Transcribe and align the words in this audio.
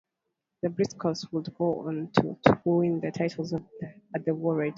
The 0.63 0.69
Briscoes 0.69 1.31
would 1.31 1.53
go 1.55 1.87
on 1.87 2.09
to 2.13 2.35
win 2.65 3.01
the 3.01 3.11
titles 3.11 3.53
at 3.53 4.27
War 4.27 4.55
Ready. 4.55 4.69